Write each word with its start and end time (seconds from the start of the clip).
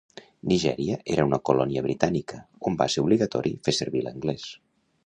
Nigèria 0.51 0.95
era 1.15 1.25
una 1.27 1.39
colònia 1.49 1.85
britànica 1.89 2.41
on 2.71 2.81
va 2.81 2.91
ser 2.95 3.05
obligatori 3.07 3.57
fer 3.69 3.77
servir 3.83 4.07
l'anglès. 4.09 4.53